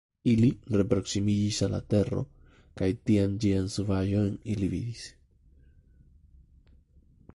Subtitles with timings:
[0.29, 0.47] Ili
[0.79, 2.23] reproksimiĝis al la tero,
[2.81, 5.05] kaj tiam ĝian subaĵon ili vidis.